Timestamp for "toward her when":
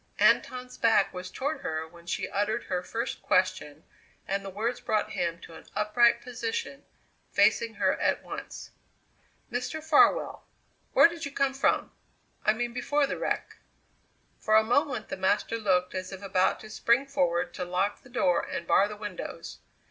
1.29-2.07